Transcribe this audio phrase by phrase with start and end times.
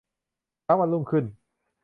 [0.63, 1.25] เช้าวันรุ่งขึ้น